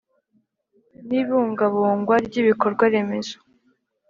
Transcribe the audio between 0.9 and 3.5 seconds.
N ibungabungwa ry ibikorwa remezo